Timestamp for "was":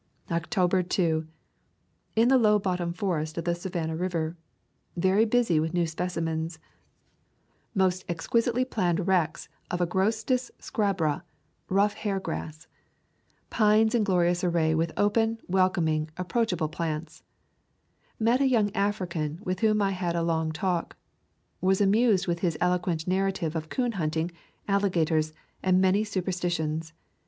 21.61-21.79